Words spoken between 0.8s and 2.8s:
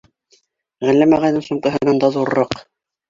Ғәлләм ағайҙың сумкаһынан да ҙурыраҡ.